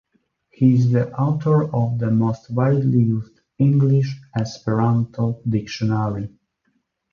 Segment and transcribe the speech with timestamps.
[0.49, 6.33] He is the author of the most widely used English-Esperanto dictionary.